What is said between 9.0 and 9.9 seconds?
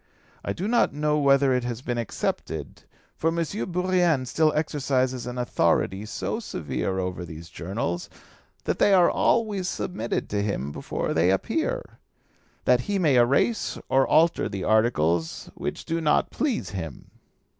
always